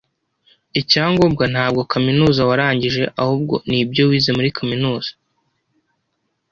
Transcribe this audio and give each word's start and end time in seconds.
Icyangombwa 0.81 1.43
ntabwo 1.53 1.81
kaminuza 1.91 2.41
warangije 2.49 3.03
ahubwo 3.21 3.55
ni 3.69 3.77
ibyo 3.83 4.03
wize 4.09 4.31
muri 4.37 4.49
kaminuza. 4.57 5.11